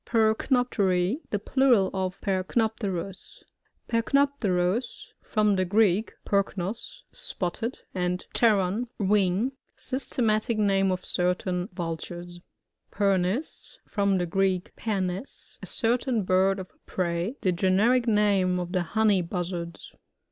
[0.03, 3.43] Pbrcnopterl— The plural of Perc nopterus.
[3.87, 9.51] Percnoptrrus.— From the Greek, perknos^ spotted, and pteron^ wing.
[9.77, 12.41] Systematic name of certain Vul tures.
[12.91, 18.81] Pernis.— From the Greek, pernes^ a certain bird of Prey, fhe generic name of the
[18.81, 19.93] Honey Buzzards.